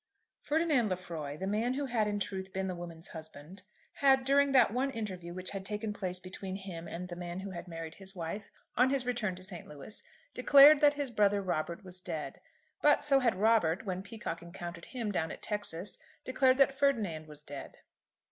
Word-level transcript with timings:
FERDINAND 0.41 0.89
LEFROY, 0.89 1.37
the 1.37 1.45
man 1.45 1.75
who 1.75 1.85
had 1.85 2.07
in 2.07 2.19
truth 2.19 2.51
been 2.51 2.65
the 2.65 2.73
woman's 2.73 3.09
husband, 3.09 3.61
had, 3.97 4.25
during 4.25 4.51
that 4.51 4.73
one 4.73 4.89
interview 4.89 5.31
which 5.31 5.51
had 5.51 5.63
taken 5.63 5.93
place 5.93 6.17
between 6.17 6.55
him 6.55 6.87
and 6.87 7.07
the 7.07 7.15
man 7.15 7.41
who 7.41 7.51
had 7.51 7.67
married 7.67 7.93
his 7.93 8.15
wife, 8.15 8.49
on 8.75 8.89
his 8.89 9.05
return 9.05 9.35
to 9.35 9.43
St. 9.43 9.67
Louis, 9.67 10.03
declared 10.33 10.81
that 10.81 10.95
his 10.95 11.11
brother 11.11 11.39
Robert 11.39 11.83
was 11.85 12.01
dead. 12.01 12.41
But 12.81 13.03
so 13.03 13.19
had 13.19 13.35
Robert, 13.35 13.85
when 13.85 14.01
Peacocke 14.01 14.41
encountered 14.41 14.85
him 14.85 15.11
down 15.11 15.29
at 15.29 15.43
Texas, 15.43 15.99
declared 16.25 16.57
that 16.57 16.73
Ferdinand 16.73 17.27
was 17.27 17.43
dead. 17.43 17.77